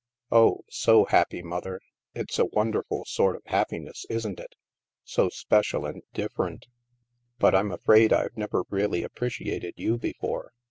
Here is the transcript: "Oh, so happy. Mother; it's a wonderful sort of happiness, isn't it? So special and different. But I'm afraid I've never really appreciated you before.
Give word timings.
"Oh, 0.31 0.61
so 0.67 1.05
happy. 1.05 1.43
Mother; 1.43 1.79
it's 2.15 2.39
a 2.39 2.45
wonderful 2.47 3.05
sort 3.05 3.35
of 3.35 3.43
happiness, 3.45 4.03
isn't 4.09 4.39
it? 4.39 4.55
So 5.03 5.29
special 5.29 5.85
and 5.85 6.01
different. 6.11 6.65
But 7.37 7.53
I'm 7.53 7.71
afraid 7.71 8.11
I've 8.11 8.35
never 8.35 8.63
really 8.71 9.03
appreciated 9.03 9.75
you 9.77 9.99
before. 9.99 10.53